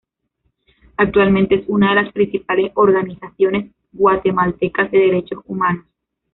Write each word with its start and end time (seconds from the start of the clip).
Actualmente 0.97 1.53
es 1.53 1.63
una 1.67 1.89
de 1.93 2.01
las 2.01 2.11
principales 2.11 2.71
organizaciones 2.73 3.71
guatemaltecas 3.93 4.89
de 4.89 4.97
derechos 4.97 5.43
humanos. 5.45 5.85